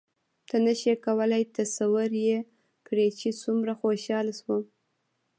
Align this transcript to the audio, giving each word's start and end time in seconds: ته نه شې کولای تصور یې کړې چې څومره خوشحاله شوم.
ته 0.49 0.55
نه 0.65 0.73
شې 0.79 0.93
کولای 1.05 1.43
تصور 1.57 2.09
یې 2.25 2.37
کړې 2.87 3.07
چې 3.19 3.29
څومره 3.41 3.71
خوشحاله 3.81 4.33
شوم. 4.39 4.61